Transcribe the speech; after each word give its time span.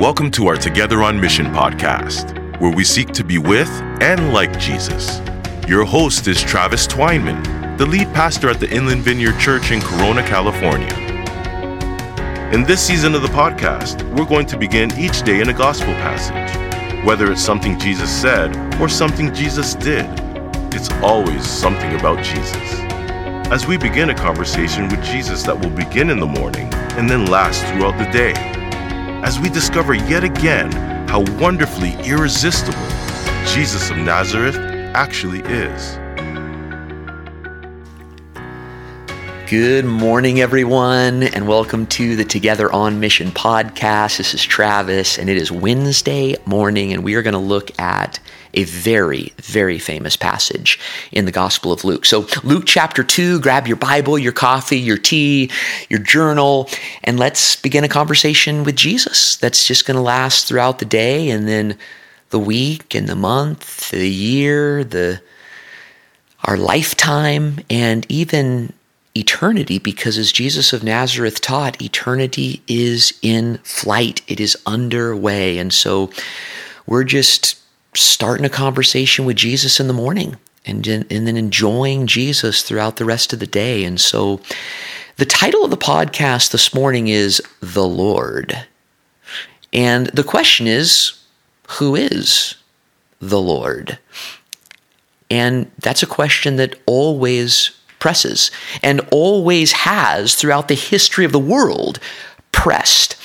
Welcome 0.00 0.30
to 0.30 0.46
our 0.46 0.56
Together 0.56 1.02
on 1.02 1.20
Mission 1.20 1.44
podcast, 1.48 2.58
where 2.58 2.74
we 2.74 2.84
seek 2.84 3.08
to 3.08 3.22
be 3.22 3.36
with 3.36 3.68
and 4.00 4.32
like 4.32 4.58
Jesus. 4.58 5.20
Your 5.68 5.84
host 5.84 6.26
is 6.26 6.40
Travis 6.42 6.86
Twineman, 6.86 7.76
the 7.76 7.84
lead 7.84 8.06
pastor 8.14 8.48
at 8.48 8.60
the 8.60 8.70
Inland 8.70 9.02
Vineyard 9.02 9.38
Church 9.38 9.72
in 9.72 9.82
Corona, 9.82 10.22
California. 10.22 10.88
In 12.50 12.62
this 12.62 12.80
season 12.80 13.14
of 13.14 13.20
the 13.20 13.28
podcast, 13.28 14.02
we're 14.16 14.24
going 14.24 14.46
to 14.46 14.56
begin 14.56 14.90
each 14.98 15.20
day 15.20 15.42
in 15.42 15.50
a 15.50 15.52
gospel 15.52 15.92
passage. 15.96 17.04
Whether 17.04 17.30
it's 17.30 17.44
something 17.44 17.78
Jesus 17.78 18.10
said 18.10 18.56
or 18.80 18.88
something 18.88 19.34
Jesus 19.34 19.74
did, 19.74 20.06
it's 20.72 20.90
always 21.02 21.46
something 21.46 21.92
about 22.00 22.24
Jesus. 22.24 22.56
As 23.52 23.66
we 23.66 23.76
begin 23.76 24.08
a 24.08 24.14
conversation 24.14 24.88
with 24.88 25.04
Jesus 25.04 25.42
that 25.42 25.60
will 25.60 25.76
begin 25.76 26.08
in 26.08 26.20
the 26.20 26.26
morning 26.26 26.72
and 26.96 27.06
then 27.06 27.26
last 27.26 27.62
throughout 27.66 27.98
the 27.98 28.10
day 28.10 28.59
as 29.22 29.38
we 29.38 29.48
discover 29.50 29.94
yet 29.94 30.24
again 30.24 30.70
how 31.08 31.20
wonderfully 31.38 31.94
irresistible 32.04 32.78
Jesus 33.46 33.90
of 33.90 33.96
Nazareth 33.98 34.56
actually 34.94 35.40
is. 35.40 35.98
Good 39.50 39.84
morning, 39.84 40.40
everyone, 40.40 41.24
and 41.24 41.48
welcome 41.48 41.84
to 41.86 42.14
the 42.14 42.24
Together 42.24 42.70
on 42.72 43.00
Mission 43.00 43.32
podcast. 43.32 44.18
This 44.18 44.32
is 44.32 44.44
Travis, 44.44 45.18
and 45.18 45.28
it 45.28 45.36
is 45.36 45.50
Wednesday 45.50 46.36
morning, 46.46 46.92
and 46.92 47.02
we 47.02 47.16
are 47.16 47.22
going 47.22 47.34
to 47.34 47.40
look 47.40 47.76
at 47.76 48.20
a 48.54 48.62
very, 48.62 49.32
very 49.38 49.80
famous 49.80 50.16
passage 50.16 50.78
in 51.10 51.24
the 51.24 51.32
Gospel 51.32 51.72
of 51.72 51.82
Luke. 51.82 52.04
So, 52.04 52.28
Luke 52.44 52.62
chapter 52.64 53.02
2, 53.02 53.40
grab 53.40 53.66
your 53.66 53.76
Bible, 53.76 54.20
your 54.20 54.30
coffee, 54.30 54.78
your 54.78 54.96
tea, 54.96 55.50
your 55.88 55.98
journal, 55.98 56.70
and 57.02 57.18
let's 57.18 57.56
begin 57.56 57.82
a 57.82 57.88
conversation 57.88 58.62
with 58.62 58.76
Jesus 58.76 59.34
that's 59.34 59.66
just 59.66 59.84
going 59.84 59.96
to 59.96 60.00
last 60.00 60.46
throughout 60.46 60.78
the 60.78 60.84
day 60.84 61.28
and 61.28 61.48
then 61.48 61.76
the 62.28 62.38
week 62.38 62.94
and 62.94 63.08
the 63.08 63.16
month, 63.16 63.90
the 63.90 64.08
year, 64.08 64.84
the 64.84 65.20
our 66.44 66.56
lifetime, 66.56 67.58
and 67.68 68.06
even 68.08 68.72
eternity 69.14 69.78
because 69.78 70.16
as 70.18 70.32
Jesus 70.32 70.72
of 70.72 70.84
Nazareth 70.84 71.40
taught, 71.40 71.80
eternity 71.82 72.62
is 72.68 73.18
in 73.22 73.58
flight. 73.58 74.22
It 74.28 74.40
is 74.40 74.56
underway. 74.66 75.58
And 75.58 75.72
so 75.72 76.10
we're 76.86 77.04
just 77.04 77.58
starting 77.94 78.46
a 78.46 78.50
conversation 78.50 79.24
with 79.24 79.36
Jesus 79.36 79.80
in 79.80 79.88
the 79.88 79.92
morning 79.92 80.36
and, 80.64 80.86
and 80.86 81.26
then 81.26 81.36
enjoying 81.36 82.06
Jesus 82.06 82.62
throughout 82.62 82.96
the 82.96 83.04
rest 83.04 83.32
of 83.32 83.40
the 83.40 83.46
day. 83.46 83.84
And 83.84 84.00
so 84.00 84.40
the 85.16 85.26
title 85.26 85.64
of 85.64 85.70
the 85.70 85.76
podcast 85.76 86.52
this 86.52 86.72
morning 86.72 87.08
is 87.08 87.42
The 87.60 87.86
Lord. 87.86 88.66
And 89.72 90.06
the 90.08 90.24
question 90.24 90.66
is, 90.66 91.12
who 91.68 91.94
is 91.94 92.56
the 93.20 93.40
Lord? 93.40 93.98
And 95.30 95.70
that's 95.78 96.02
a 96.02 96.08
question 96.08 96.56
that 96.56 96.78
always 96.86 97.70
presses 98.00 98.50
and 98.82 99.00
always 99.12 99.72
has 99.72 100.34
throughout 100.34 100.68
the 100.68 100.74
history 100.74 101.24
of 101.24 101.32
the 101.32 101.38
world 101.38 102.00
pressed 102.50 103.16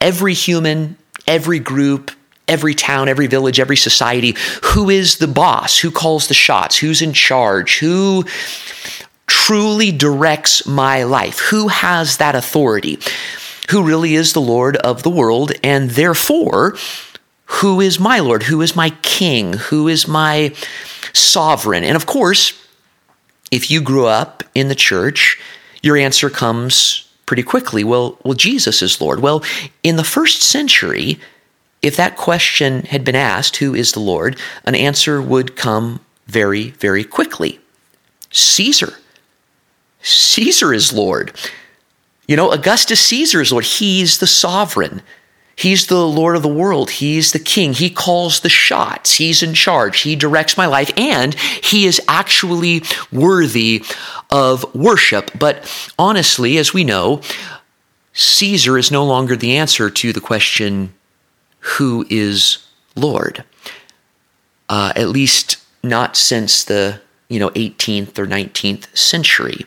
every 0.00 0.32
human, 0.32 0.96
every 1.26 1.58
group, 1.58 2.10
every 2.48 2.74
town, 2.74 3.08
every 3.08 3.26
village, 3.26 3.60
every 3.60 3.76
society. 3.76 4.34
Who 4.64 4.90
is 4.90 5.18
the 5.18 5.28
boss? 5.28 5.78
Who 5.78 5.90
calls 5.90 6.28
the 6.28 6.34
shots? 6.34 6.76
Who's 6.76 7.02
in 7.02 7.12
charge? 7.12 7.78
Who 7.78 8.24
truly 9.26 9.92
directs 9.92 10.66
my 10.66 11.04
life? 11.04 11.38
Who 11.38 11.68
has 11.68 12.16
that 12.16 12.34
authority? 12.34 12.98
Who 13.70 13.84
really 13.84 14.14
is 14.14 14.32
the 14.32 14.40
Lord 14.40 14.76
of 14.78 15.02
the 15.02 15.10
world? 15.10 15.52
And 15.62 15.90
therefore, 15.90 16.76
who 17.44 17.80
is 17.80 18.00
my 18.00 18.18
Lord? 18.18 18.44
Who 18.44 18.62
is 18.62 18.74
my 18.74 18.90
king? 19.02 19.52
Who 19.54 19.86
is 19.86 20.08
my 20.08 20.54
sovereign? 21.12 21.84
And 21.84 21.96
of 21.96 22.06
course, 22.06 22.59
if 23.50 23.70
you 23.70 23.80
grew 23.80 24.06
up 24.06 24.44
in 24.54 24.68
the 24.68 24.74
church, 24.74 25.38
your 25.82 25.96
answer 25.96 26.30
comes 26.30 27.08
pretty 27.26 27.42
quickly. 27.42 27.84
Well, 27.84 28.18
well, 28.24 28.34
Jesus 28.34 28.82
is 28.82 29.00
Lord. 29.00 29.20
Well, 29.20 29.42
in 29.82 29.96
the 29.96 30.04
first 30.04 30.42
century, 30.42 31.18
if 31.82 31.96
that 31.96 32.16
question 32.16 32.82
had 32.82 33.04
been 33.04 33.16
asked, 33.16 33.56
who 33.56 33.74
is 33.74 33.92
the 33.92 34.00
Lord, 34.00 34.38
an 34.64 34.74
answer 34.74 35.22
would 35.22 35.56
come 35.56 36.00
very, 36.26 36.70
very 36.70 37.04
quickly. 37.04 37.58
Caesar. 38.30 38.94
Caesar 40.02 40.72
is 40.72 40.92
Lord. 40.92 41.32
You 42.26 42.36
know, 42.36 42.50
Augustus 42.52 43.04
Caesar 43.06 43.40
is 43.40 43.50
Lord. 43.50 43.64
He's 43.64 44.18
the 44.18 44.26
sovereign. 44.26 45.02
He's 45.60 45.88
the 45.88 46.06
Lord 46.06 46.36
of 46.36 46.42
the 46.42 46.48
world. 46.48 46.88
He's 46.88 47.32
the 47.32 47.38
king. 47.38 47.74
He 47.74 47.90
calls 47.90 48.40
the 48.40 48.48
shots. 48.48 49.16
He's 49.16 49.42
in 49.42 49.52
charge. 49.52 50.00
He 50.00 50.16
directs 50.16 50.56
my 50.56 50.64
life, 50.64 50.90
and 50.96 51.34
he 51.34 51.84
is 51.84 52.00
actually 52.08 52.82
worthy 53.12 53.84
of 54.30 54.74
worship. 54.74 55.30
But 55.38 55.70
honestly, 55.98 56.56
as 56.56 56.72
we 56.72 56.82
know, 56.82 57.20
Caesar 58.14 58.78
is 58.78 58.90
no 58.90 59.04
longer 59.04 59.36
the 59.36 59.58
answer 59.58 59.90
to 59.90 60.14
the 60.14 60.20
question, 60.20 60.94
who 61.58 62.06
is 62.08 62.66
Lord? 62.96 63.44
Uh, 64.70 64.94
at 64.96 65.10
least 65.10 65.58
not 65.82 66.16
since 66.16 66.64
the 66.64 67.02
you 67.28 67.38
know 67.38 67.50
18th 67.50 68.18
or 68.18 68.26
19th 68.26 68.96
century. 68.96 69.66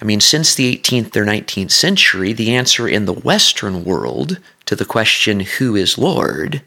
I 0.00 0.04
mean, 0.04 0.20
since 0.20 0.54
the 0.54 0.76
18th 0.76 1.16
or 1.16 1.24
19th 1.24 1.72
century, 1.72 2.32
the 2.32 2.54
answer 2.54 2.86
in 2.86 3.04
the 3.04 3.12
Western 3.12 3.84
world 3.84 4.38
to 4.66 4.76
the 4.76 4.84
question, 4.84 5.40
Who 5.40 5.74
is 5.74 5.98
Lord? 5.98 6.62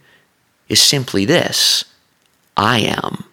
is 0.67 0.81
simply 0.81 1.25
this 1.25 1.83
I 2.55 2.79
am. 2.79 3.25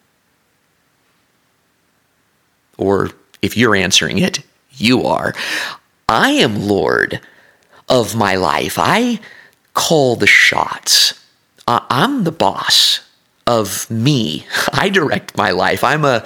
Or 2.77 3.11
if 3.41 3.55
you're 3.55 3.75
answering 3.75 4.17
it, 4.19 4.41
you 4.71 5.03
are. 5.03 5.33
I 6.07 6.31
am 6.31 6.67
Lord 6.67 7.21
of 7.87 8.15
my 8.15 8.35
life. 8.35 8.77
I 8.77 9.19
call 9.73 10.15
the 10.15 10.27
shots. 10.27 11.13
I'm 11.67 12.23
the 12.23 12.31
boss 12.31 13.01
of 13.45 13.89
me. 13.89 14.45
I 14.73 14.89
direct 14.89 15.37
my 15.37 15.51
life. 15.51 15.83
I'm 15.83 16.05
a 16.05 16.25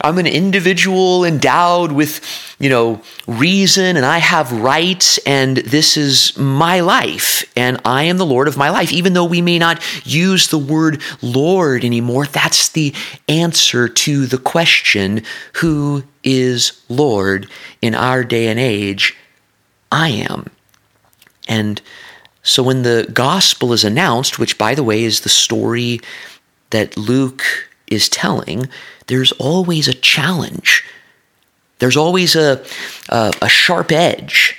I'm 0.00 0.18
an 0.18 0.28
individual 0.28 1.24
endowed 1.24 1.90
with, 1.90 2.20
you 2.60 2.70
know, 2.70 3.02
reason 3.26 3.96
and 3.96 4.06
I 4.06 4.18
have 4.18 4.52
rights 4.52 5.18
and 5.18 5.56
this 5.56 5.96
is 5.96 6.36
my 6.38 6.80
life 6.80 7.44
and 7.56 7.80
I 7.84 8.04
am 8.04 8.16
the 8.16 8.26
Lord 8.26 8.46
of 8.46 8.56
my 8.56 8.70
life. 8.70 8.92
Even 8.92 9.14
though 9.14 9.24
we 9.24 9.42
may 9.42 9.58
not 9.58 9.82
use 10.06 10.48
the 10.48 10.58
word 10.58 11.02
Lord 11.20 11.84
anymore, 11.84 12.26
that's 12.26 12.68
the 12.68 12.94
answer 13.28 13.88
to 13.88 14.26
the 14.26 14.38
question, 14.38 15.24
who 15.54 16.04
is 16.22 16.80
Lord 16.88 17.48
in 17.82 17.96
our 17.96 18.22
day 18.22 18.46
and 18.46 18.60
age? 18.60 19.16
I 19.90 20.10
am. 20.10 20.46
And 21.48 21.82
so 22.44 22.62
when 22.62 22.82
the 22.82 23.10
gospel 23.12 23.72
is 23.72 23.82
announced, 23.82 24.38
which 24.38 24.58
by 24.58 24.76
the 24.76 24.84
way 24.84 25.02
is 25.02 25.20
the 25.20 25.28
story 25.28 26.00
that 26.70 26.96
Luke 26.96 27.67
is 27.90 28.08
telling, 28.08 28.68
there's 29.06 29.32
always 29.32 29.88
a 29.88 29.94
challenge. 29.94 30.84
There's 31.78 31.96
always 31.96 32.36
a, 32.36 32.64
a, 33.08 33.32
a 33.42 33.48
sharp 33.48 33.92
edge, 33.92 34.56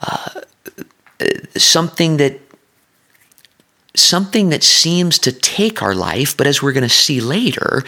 uh, 0.00 0.40
something 1.56 2.16
that 2.18 2.40
something 3.94 4.50
that 4.50 4.62
seems 4.62 5.18
to 5.18 5.32
take 5.32 5.82
our 5.82 5.94
life, 5.94 6.36
but 6.36 6.46
as 6.46 6.62
we're 6.62 6.72
going 6.72 6.82
to 6.82 6.88
see 6.88 7.20
later, 7.20 7.82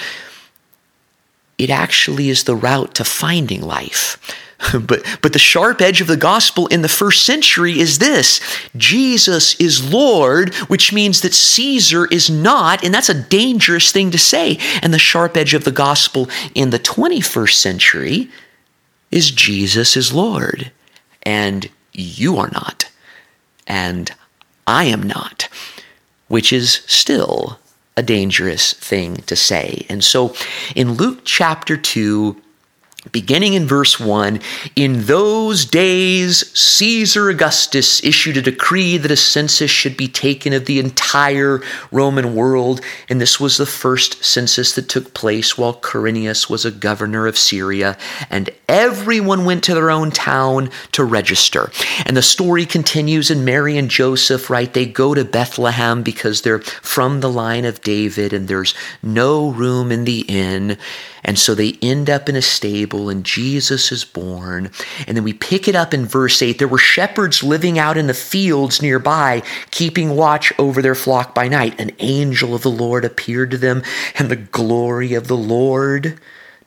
it 1.59 1.69
actually 1.69 2.31
is 2.31 2.45
the 2.45 2.57
route 2.57 2.95
to 2.95 3.05
finding 3.05 3.61
life. 3.61 4.17
but, 4.73 5.05
but 5.23 5.33
the 5.33 5.39
sharp 5.39 5.81
edge 5.81 6.01
of 6.01 6.09
the 6.09 6.17
gospel 6.17 6.67
in 6.67 6.83
the 6.83 6.89
first 6.89 7.25
century 7.25 7.79
is 7.79 7.99
this 7.99 8.41
Jesus 8.77 9.59
is 9.61 9.93
Lord, 9.93 10.55
which 10.67 10.93
means 10.93 11.21
that 11.21 11.35
Caesar 11.35 12.07
is 12.07 12.29
not, 12.29 12.83
and 12.83 12.93
that's 12.93 13.09
a 13.09 13.23
dangerous 13.23 13.93
thing 13.93 14.11
to 14.11 14.19
say. 14.19 14.59
And 14.83 14.93
the 14.93 14.99
sharp 14.99 15.37
edge 15.37 15.55
of 15.55 15.65
the 15.65 15.71
gospel 15.71 16.29
in 16.55 16.71
the 16.71 16.79
21st 16.79 17.55
century 17.55 18.31
is 19.11 19.31
Jesus 19.31 19.97
is 19.97 20.13
Lord, 20.13 20.73
and 21.23 21.69
you 21.93 22.37
are 22.37 22.51
not, 22.51 22.91
and 23.67 24.13
I 24.67 24.85
am 24.85 25.03
not, 25.03 25.49
which 26.27 26.53
is 26.53 26.83
still 26.87 27.59
a 27.97 28.03
dangerous 28.03 28.75
thing 28.75 29.17
to 29.17 29.35
say. 29.35 29.87
And 29.89 30.05
so 30.05 30.35
in 30.75 30.93
Luke 30.95 31.21
chapter 31.25 31.77
2, 31.77 32.37
Beginning 33.13 33.55
in 33.55 33.67
verse 33.67 33.99
1, 33.99 34.41
in 34.77 35.07
those 35.07 35.65
days, 35.65 36.51
Caesar 36.59 37.31
Augustus 37.31 38.03
issued 38.05 38.37
a 38.37 38.43
decree 38.43 38.97
that 38.99 39.11
a 39.11 39.17
census 39.17 39.71
should 39.71 39.97
be 39.97 40.09
taken 40.09 40.53
of 40.53 40.67
the 40.67 40.79
entire 40.79 41.61
Roman 41.91 42.35
world. 42.35 42.81
And 43.09 43.21
this 43.21 43.41
was 43.41 43.57
the 43.57 43.67
first 43.67 44.25
census 44.25 44.75
that 44.75 44.89
took 44.89 45.15
place 45.15 45.57
while 45.57 45.75
Quirinius 45.75 46.51
was 46.51 46.65
a 46.65 46.71
governor 46.71 47.27
of 47.27 47.39
Syria. 47.39 47.97
And 48.31 48.51
everyone 48.69 49.45
went 49.45 49.65
to 49.65 49.75
their 49.75 49.91
own 49.91 50.11
town 50.11 50.71
to 50.93 51.05
register. 51.05 51.71
And 52.05 52.17
the 52.17 52.23
story 52.23 52.67
continues, 52.67 53.31
and 53.31 53.45
Mary 53.45 53.77
and 53.77 53.91
Joseph, 53.91 54.51
right, 54.51 54.73
they 54.73 54.87
go 54.87 55.15
to 55.15 55.25
Bethlehem 55.25 56.03
because 56.03 56.43
they're 56.43 56.61
from 56.61 57.21
the 57.21 57.31
line 57.31 57.65
of 57.65 57.83
David 57.83 58.33
and 58.33 58.49
there's 58.49 58.75
no 59.03 59.51
room 59.51 59.91
in 59.93 60.05
the 60.05 60.21
inn. 60.29 60.77
And 61.25 61.39
so 61.39 61.55
they 61.55 61.79
end 61.83 62.09
up 62.09 62.29
in 62.29 62.37
a 62.37 62.43
stable, 62.43 63.09
and 63.09 63.25
Jesus 63.25 63.91
is 63.93 64.05
born. 64.05 64.71
And 65.07 65.17
then 65.17 65.25
we 65.25 65.33
pick 65.33 65.69
it 65.69 65.75
up 65.75 65.93
in 65.93 66.07
verse 66.07 66.41
8. 66.41 66.59
There 66.59 66.69
were 66.69 66.79
shepherds 66.79 67.43
living 67.43 67.79
out 67.79 67.97
in 67.97 68.07
the 68.07 68.15
fields 68.15 68.81
nearby, 68.81 69.43
keeping 69.71 70.11
watch 70.11 70.53
over 70.59 70.81
their 70.81 70.95
flock 70.95 71.35
by 71.35 71.49
night. 71.49 71.79
An 71.81 71.93
angel 71.99 72.55
of 72.55 72.63
the 72.63 72.71
Lord 72.71 73.05
appeared 73.05 73.51
to 73.51 73.59
them, 73.59 73.83
and 74.19 74.29
the 74.29 74.37
glory 74.37 75.15
of 75.15 75.29
the 75.29 75.37
Lord. 75.37 76.21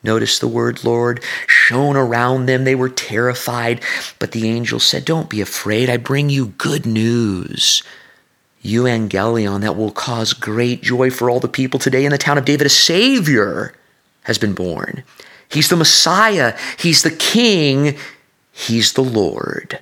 Notice 0.03 0.39
the 0.39 0.47
word 0.47 0.83
Lord 0.83 1.23
shone 1.47 1.95
around 1.95 2.47
them. 2.47 2.63
They 2.63 2.75
were 2.75 2.89
terrified. 2.89 3.83
But 4.19 4.31
the 4.31 4.49
angel 4.49 4.79
said, 4.79 5.05
Don't 5.05 5.29
be 5.29 5.41
afraid. 5.41 5.89
I 5.89 5.97
bring 5.97 6.29
you 6.29 6.47
good 6.47 6.85
news 6.85 7.83
euangelion 8.63 9.61
that 9.61 9.75
will 9.75 9.91
cause 9.91 10.33
great 10.33 10.83
joy 10.83 11.09
for 11.09 11.29
all 11.31 11.39
the 11.39 11.47
people 11.47 11.79
today 11.79 12.05
in 12.05 12.11
the 12.11 12.17
town 12.17 12.37
of 12.37 12.45
David, 12.45 12.67
a 12.67 12.69
Savior 12.69 13.73
has 14.23 14.37
been 14.37 14.53
born. 14.53 15.03
He's 15.49 15.69
the 15.69 15.75
Messiah, 15.75 16.57
He's 16.77 17.03
the 17.03 17.11
King, 17.11 17.97
He's 18.51 18.93
the 18.93 19.03
Lord. 19.03 19.79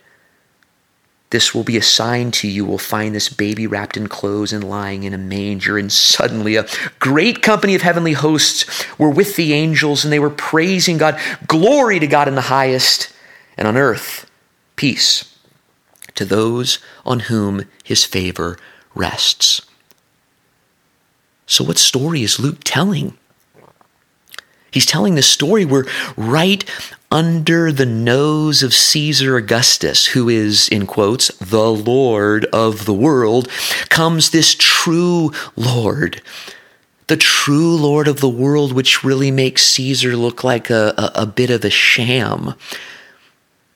This 1.32 1.54
will 1.54 1.64
be 1.64 1.78
a 1.78 1.84
sign 1.84 2.32
to 2.32 2.48
you. 2.48 2.66
We'll 2.66 2.80
find 2.80 3.14
this 3.14 3.30
baby 3.30 3.68
wrapped 3.68 3.96
in 3.96 4.08
clothes 4.08 4.52
and 4.52 4.64
lying 4.64 5.04
in 5.04 5.14
a 5.14 5.18
manger. 5.18 5.78
And 5.78 5.92
suddenly, 5.92 6.56
a 6.56 6.66
great 6.98 7.44
company 7.44 7.76
of 7.76 7.84
heavenly 7.84 8.14
hosts 8.14 8.66
were 8.98 9.12
with 9.12 9.36
the 9.36 9.54
angels, 9.54 10.04
and 10.04 10.12
they 10.12 10.18
were 10.20 10.32
praising 10.32 10.98
God. 10.98 11.20
Glory 11.46 12.00
to 12.00 12.08
God 12.08 12.28
in 12.28 12.34
the 12.34 12.42
highest, 12.42 13.14
and 13.58 13.68
on 13.68 13.78
earth, 13.78 14.30
peace 14.76 15.38
to 16.16 16.26
those 16.26 16.80
on 17.06 17.22
whom 17.22 17.66
his 17.84 18.06
favor 18.06 18.58
rests. 18.96 19.62
So, 21.46 21.64
what 21.64 21.78
story 21.78 22.24
is 22.24 22.40
Luke 22.40 22.60
telling? 22.64 23.19
He's 24.72 24.86
telling 24.86 25.16
this 25.16 25.30
story 25.30 25.66
where 25.66 25.86
right 26.16 26.64
under 27.12 27.72
the 27.72 27.86
nose 27.86 28.62
of 28.62 28.74
Caesar 28.74 29.38
Augustus, 29.38 30.08
who 30.08 30.30
is, 30.30 30.70
in 30.70 30.86
quotes, 30.86 31.30
the 31.38 31.72
Lord 31.72 32.46
of 32.46 32.86
the 32.86 32.94
world, 32.94 33.50
comes 33.90 34.30
this 34.30 34.56
true 34.58 35.32
Lord. 35.56 36.22
The 37.08 37.18
true 37.18 37.76
Lord 37.76 38.08
of 38.08 38.20
the 38.20 38.30
world, 38.30 38.72
which 38.72 39.04
really 39.04 39.32
makes 39.32 39.66
Caesar 39.66 40.16
look 40.16 40.44
like 40.44 40.70
a, 40.70 40.94
a, 40.98 41.24
a 41.24 41.26
bit 41.26 41.50
of 41.50 41.66
a 41.66 41.72
sham. 41.72 42.54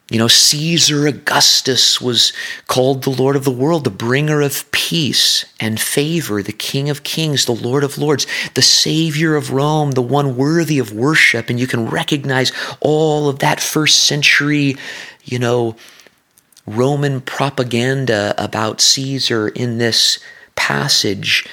You 0.10 0.20
know, 0.20 0.28
Caesar 0.28 1.08
Augustus 1.08 2.02
was 2.02 2.34
called 2.68 3.04
the 3.04 3.10
Lord 3.10 3.36
of 3.36 3.46
the 3.46 3.52
world, 3.52 3.86
the 3.86 3.90
bringer 3.90 4.42
of 4.42 4.70
peace 4.72 5.46
and 5.60 5.80
favor, 5.80 6.44
the 6.44 6.52
King 6.52 6.90
of 6.90 7.04
kings, 7.04 7.46
the 7.46 7.54
Lord 7.54 7.84
of 7.84 7.98
lords, 7.98 8.28
the 8.54 8.62
Savior 8.62 9.36
of 9.36 9.52
Rome, 9.52 9.92
the 9.92 10.02
one 10.02 10.36
worthy 10.36 10.78
of 10.78 10.92
worship. 10.92 11.50
And 11.50 11.60
you 11.60 11.68
can 11.68 11.88
recognize 11.88 12.52
all 12.82 13.30
of 13.30 13.40
that 13.40 13.62
first 13.62 14.04
century, 14.04 14.76
you 15.24 15.40
know, 15.40 15.78
Roman 16.68 17.22
propaganda 17.22 18.36
about 18.38 18.82
Caesar 18.82 19.48
in 19.50 19.78
this 19.78 20.20
passage 20.56 21.46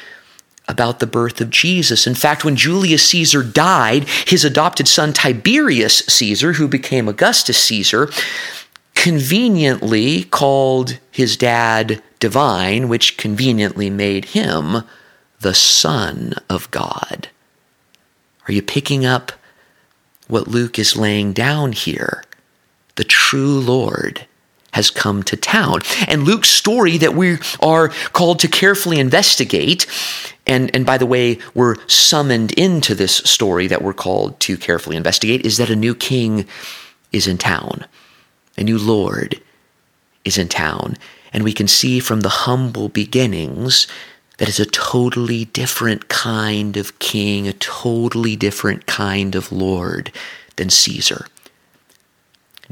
about 0.71 1.01
the 1.01 1.07
birth 1.07 1.41
of 1.41 1.51
Jesus. 1.51 2.07
In 2.07 2.15
fact, 2.15 2.45
when 2.45 2.55
Julius 2.55 3.05
Caesar 3.09 3.43
died, 3.43 4.09
his 4.09 4.45
adopted 4.45 4.87
son 4.87 5.13
Tiberius 5.13 5.99
Caesar, 5.99 6.53
who 6.53 6.69
became 6.69 7.09
Augustus 7.09 7.59
Caesar, 7.65 8.09
conveniently 8.95 10.25
called 10.25 10.99
his 11.11 11.37
dad 11.37 12.01
divine, 12.21 12.89
which 12.89 13.17
conveniently 13.17 13.91
made 13.91 14.27
him 14.27 14.85
the 15.41 15.55
Son 15.55 16.35
of 16.49 16.71
God. 16.71 17.29
Are 18.47 18.53
you 18.53 18.63
picking 18.63 19.05
up 19.05 19.33
what 20.29 20.47
Luke 20.47 20.79
is 20.79 20.97
laying 20.97 21.33
down 21.33 21.73
here? 21.73 22.23
The 22.95 23.05
true 23.05 23.59
Lord 23.59 24.27
has 24.81 24.91
come 24.91 25.23
to 25.25 25.37
town. 25.37 25.81
And 26.09 26.25
Luke's 26.25 26.49
story 26.49 26.97
that 26.97 27.15
we 27.15 27.37
are 27.61 27.89
called 28.13 28.39
to 28.41 28.49
carefully 28.49 28.99
investigate, 28.99 29.87
and, 30.47 30.75
and 30.75 30.87
by 30.87 30.97
the 30.97 31.11
way, 31.15 31.39
we're 31.55 31.77
summoned 31.87 32.53
into 32.53 32.95
this 32.95 33.17
story 33.17 33.67
that 33.67 33.83
we're 33.83 33.93
called 33.93 34.41
to 34.41 34.57
carefully 34.57 34.97
investigate, 34.97 35.45
is 35.45 35.59
that 35.59 35.69
a 35.69 35.77
new 35.77 35.95
king 35.95 36.47
is 37.13 37.27
in 37.27 37.37
town. 37.37 37.85
A 38.57 38.65
new 38.65 38.79
Lord 38.79 39.41
is 40.25 40.39
in 40.39 40.49
town. 40.49 40.97
And 41.33 41.45
we 41.45 41.53
can 41.53 41.69
see 41.69 42.01
from 42.01 42.23
the 42.23 42.37
humble 42.47 42.89
beginnings 42.89 43.87
that 44.39 44.49
is 44.49 44.59
a 44.59 44.67
totally 44.67 45.45
different 45.45 46.09
kind 46.09 46.79
of 46.79 46.99
king, 46.99 47.47
a 47.47 47.53
totally 47.53 48.35
different 48.35 48.87
kind 48.87 49.35
of 49.35 49.53
Lord 49.53 50.11
than 50.57 50.71
Caesar. 50.71 51.27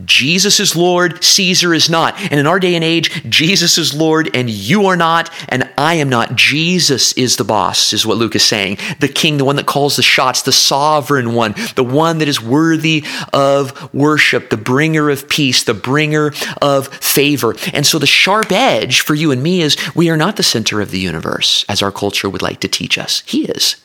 Jesus 0.05 0.61
is 0.61 0.77
Lord, 0.77 1.23
Caesar 1.25 1.75
is 1.75 1.91
not. 1.91 2.19
And 2.31 2.39
in 2.39 2.47
our 2.47 2.61
day 2.61 2.75
and 2.75 2.85
age, 2.85 3.29
Jesus 3.29 3.79
is 3.79 3.95
Lord 3.95 4.35
and 4.35 4.49
you 4.49 4.87
are 4.87 4.97
not, 4.97 5.31
and 5.49 5.69
I 5.77 5.95
am 5.95 6.09
not. 6.09 6.37
Jesus 6.37 7.12
is 7.15 7.37
the 7.37 7.45
boss, 7.45 7.93
is 7.93 8.06
what 8.06 8.17
Luke 8.17 8.37
is 8.37 8.45
saying. 8.45 8.79
The 9.00 9.09
king, 9.09 9.39
the 9.39 9.45
one 9.45 9.56
that 9.56 9.67
calls 9.67 9.97
the 9.97 10.03
shots, 10.03 10.43
the 10.43 10.53
sovereign 10.53 11.35
one, 11.35 11.55
the 11.75 11.85
one 11.85 12.19
that 12.19 12.29
is 12.29 12.41
worthy 12.41 13.05
of 13.33 13.93
worship, 13.93 14.50
the 14.50 14.56
bringer 14.56 15.11
of 15.11 15.29
peace, 15.29 15.65
the 15.65 15.75
bringer 15.75 16.33
of 16.62 16.89
favor. 16.89 17.55
And 17.73 17.87
so 17.87 17.99
the 17.99 18.06
sharp 18.06 18.53
edge 18.53 19.00
for 19.00 19.15
you 19.15 19.33
and 19.33 19.43
me 19.43 19.62
is 19.62 19.77
we 19.95 20.11
are 20.11 20.17
not 20.17 20.37
the 20.37 20.43
center 20.43 20.81
of 20.81 20.91
the 20.91 21.00
universe, 21.00 21.65
as 21.69 21.83
our 21.83 21.93
culture 21.93 22.31
would 22.31 22.43
like 22.43 22.61
to 22.61 22.69
teach 22.69 22.99
us. 22.99 23.23
He 23.27 23.47
is. 23.47 23.77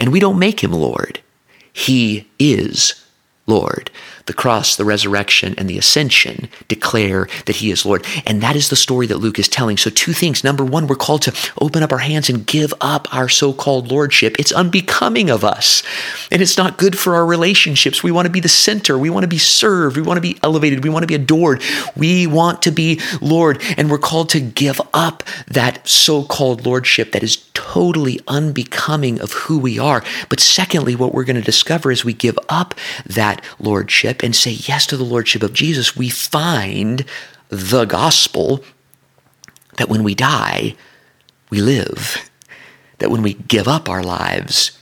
And 0.00 0.12
we 0.12 0.20
don't 0.20 0.38
make 0.38 0.62
him 0.62 0.72
Lord. 0.72 1.20
He 1.72 2.28
is 2.38 3.04
Lord. 3.48 3.90
The 4.26 4.34
cross, 4.34 4.76
the 4.76 4.84
resurrection, 4.84 5.54
and 5.56 5.70
the 5.70 5.78
ascension 5.78 6.48
declare 6.68 7.28
that 7.46 7.56
He 7.56 7.70
is 7.70 7.86
Lord. 7.86 8.06
And 8.26 8.42
that 8.42 8.54
is 8.54 8.68
the 8.68 8.76
story 8.76 9.06
that 9.06 9.16
Luke 9.16 9.38
is 9.38 9.48
telling. 9.48 9.78
So, 9.78 9.88
two 9.88 10.12
things. 10.12 10.44
Number 10.44 10.64
one, 10.64 10.86
we're 10.86 10.96
called 10.96 11.22
to 11.22 11.52
open 11.60 11.82
up 11.82 11.90
our 11.90 11.98
hands 11.98 12.28
and 12.28 12.46
give 12.46 12.74
up 12.80 13.12
our 13.14 13.28
so 13.28 13.54
called 13.54 13.90
Lordship. 13.90 14.36
It's 14.38 14.52
unbecoming 14.52 15.30
of 15.30 15.44
us, 15.44 15.82
and 16.30 16.42
it's 16.42 16.58
not 16.58 16.76
good 16.76 16.98
for 16.98 17.14
our 17.14 17.24
relationships. 17.24 18.02
We 18.02 18.12
want 18.12 18.26
to 18.26 18.32
be 18.32 18.40
the 18.40 18.48
center. 18.50 18.98
We 18.98 19.08
want 19.08 19.24
to 19.24 19.28
be 19.28 19.38
served. 19.38 19.96
We 19.96 20.02
want 20.02 20.18
to 20.18 20.22
be 20.22 20.38
elevated. 20.42 20.84
We 20.84 20.90
want 20.90 21.04
to 21.04 21.08
be 21.08 21.14
adored. 21.14 21.62
We 21.96 22.26
want 22.26 22.62
to 22.62 22.70
be 22.70 23.00
Lord. 23.22 23.62
And 23.78 23.90
we're 23.90 23.98
called 23.98 24.28
to 24.30 24.40
give 24.40 24.80
up 24.92 25.22
that 25.46 25.88
so 25.88 26.22
called 26.22 26.66
Lordship 26.66 27.12
that 27.12 27.22
is 27.22 27.47
totally 27.58 28.20
unbecoming 28.28 29.20
of 29.20 29.32
who 29.32 29.58
we 29.58 29.80
are. 29.80 30.04
But 30.28 30.38
secondly, 30.38 30.94
what 30.94 31.12
we're 31.12 31.24
going 31.24 31.34
to 31.34 31.42
discover 31.42 31.90
as 31.90 32.04
we 32.04 32.12
give 32.12 32.38
up 32.48 32.72
that 33.04 33.44
Lordship 33.58 34.22
and 34.22 34.34
say 34.34 34.52
yes 34.52 34.86
to 34.86 34.96
the 34.96 35.02
Lordship 35.02 35.42
of 35.42 35.54
Jesus, 35.54 35.96
we 35.96 36.08
find 36.08 37.04
the 37.48 37.84
gospel 37.84 38.62
that 39.76 39.88
when 39.88 40.04
we 40.04 40.14
die, 40.14 40.76
we 41.50 41.60
live. 41.60 42.30
That 42.98 43.10
when 43.10 43.22
we 43.22 43.34
give 43.34 43.66
up 43.66 43.88
our 43.88 44.04
lives, 44.04 44.78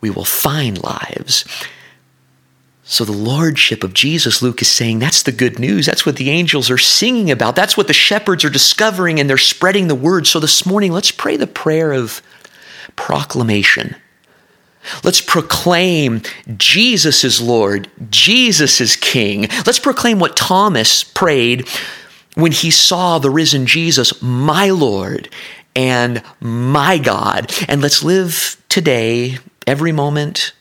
we 0.00 0.08
will 0.08 0.24
find 0.24 0.82
lives. 0.82 1.44
So, 2.90 3.04
the 3.04 3.12
Lordship 3.12 3.84
of 3.84 3.92
Jesus, 3.92 4.40
Luke 4.40 4.62
is 4.62 4.68
saying, 4.68 4.98
that's 4.98 5.22
the 5.22 5.30
good 5.30 5.58
news. 5.58 5.84
That's 5.84 6.06
what 6.06 6.16
the 6.16 6.30
angels 6.30 6.70
are 6.70 6.78
singing 6.78 7.30
about. 7.30 7.54
That's 7.54 7.76
what 7.76 7.86
the 7.86 7.92
shepherds 7.92 8.46
are 8.46 8.50
discovering, 8.50 9.20
and 9.20 9.28
they're 9.28 9.36
spreading 9.36 9.88
the 9.88 9.94
word. 9.94 10.26
So, 10.26 10.40
this 10.40 10.64
morning, 10.64 10.90
let's 10.90 11.10
pray 11.10 11.36
the 11.36 11.46
prayer 11.46 11.92
of 11.92 12.22
proclamation. 12.96 13.94
Let's 15.04 15.20
proclaim 15.20 16.22
Jesus 16.56 17.24
is 17.24 17.42
Lord, 17.42 17.90
Jesus 18.08 18.80
is 18.80 18.96
King. 18.96 19.48
Let's 19.66 19.78
proclaim 19.78 20.18
what 20.18 20.34
Thomas 20.34 21.04
prayed 21.04 21.68
when 22.36 22.52
he 22.52 22.70
saw 22.70 23.18
the 23.18 23.28
risen 23.28 23.66
Jesus, 23.66 24.22
my 24.22 24.70
Lord 24.70 25.28
and 25.76 26.22
my 26.40 26.96
God. 26.96 27.52
And 27.68 27.82
let's 27.82 28.02
live 28.02 28.56
today, 28.70 29.36
every 29.66 29.92
moment, 29.92 30.54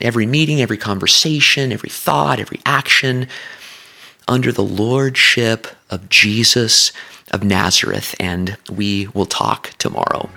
every 0.00 0.26
meeting, 0.26 0.60
every 0.60 0.76
conversation, 0.76 1.72
every 1.72 1.90
thought, 1.90 2.40
every 2.40 2.60
action 2.64 3.26
under 4.28 4.52
the 4.52 4.62
lordship 4.62 5.66
of 5.90 6.08
Jesus 6.08 6.92
of 7.30 7.44
Nazareth. 7.44 8.14
And 8.20 8.56
we 8.70 9.08
will 9.08 9.26
talk 9.26 9.70
tomorrow. 9.78 10.28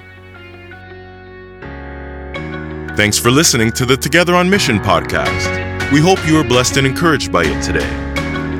Thanks 2.95 3.17
for 3.17 3.31
listening 3.31 3.71
to 3.71 3.85
the 3.85 3.97
Together 3.97 4.35
on 4.35 4.49
Mission 4.49 4.77
podcast. 4.79 5.91
We 5.91 5.99
hope 5.99 6.25
you 6.27 6.35
were 6.35 6.43
blessed 6.43 6.77
and 6.77 6.85
encouraged 6.85 7.31
by 7.31 7.43
it 7.43 7.61
today. 7.63 7.89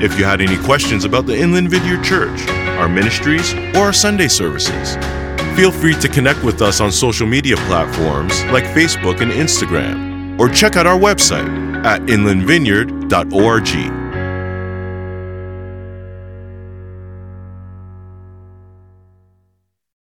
If 0.03 0.17
you 0.19 0.25
had 0.25 0.41
any 0.41 0.57
questions 0.63 1.05
about 1.05 1.27
the 1.27 1.38
Inland 1.38 1.69
Vineyard 1.69 2.03
Church, 2.03 2.48
our 2.79 2.89
ministries, 2.89 3.53
or 3.75 3.77
our 3.77 3.93
Sunday 3.93 4.27
services, 4.27 4.95
feel 5.55 5.72
free 5.72 5.93
to 5.95 6.10
connect 6.10 6.43
with 6.43 6.62
us 6.62 6.81
on 6.81 6.91
social 6.91 7.27
media 7.27 7.55
platforms 7.57 8.43
like 8.45 8.63
Facebook 8.65 9.22
and 9.22 9.31
Instagram, 9.31 10.12
or 10.40 10.50
check 10.50 10.75
out 10.75 10.88
our 10.88 11.00
website 11.00 11.86
at 11.86 12.02
inlandvineyard.org. 12.02 14.02